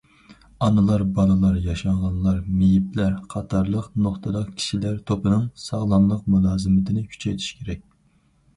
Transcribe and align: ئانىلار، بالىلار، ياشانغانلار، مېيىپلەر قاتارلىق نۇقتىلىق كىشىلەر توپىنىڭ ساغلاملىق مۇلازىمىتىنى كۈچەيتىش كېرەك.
ئانىلار، 0.67 1.01
بالىلار، 1.17 1.59
ياشانغانلار، 1.65 2.39
مېيىپلەر 2.61 3.13
قاتارلىق 3.35 3.91
نۇقتىلىق 4.07 4.49
كىشىلەر 4.61 4.99
توپىنىڭ 5.13 5.47
ساغلاملىق 5.67 6.27
مۇلازىمىتىنى 6.37 7.09
كۈچەيتىش 7.15 7.55
كېرەك. 7.61 7.89